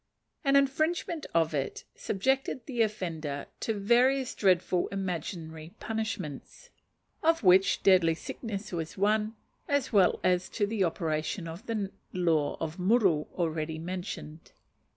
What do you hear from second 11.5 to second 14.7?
the law of muru already mentioned.